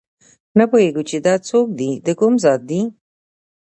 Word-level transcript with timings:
نه 0.57 0.65
پوهېږو 0.69 1.03
چې 1.09 1.17
دا 1.25 1.33
څوک 1.47 1.67
دي 1.79 1.89
دکوم 2.05 2.33
ذات 2.43 2.61
دي 2.69 2.81